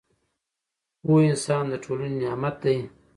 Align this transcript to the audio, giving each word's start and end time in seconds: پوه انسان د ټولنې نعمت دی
پوه 1.03 1.19
انسان 1.31 1.63
د 1.69 1.73
ټولنې 1.83 2.17
نعمت 2.21 2.55
دی 2.63 2.77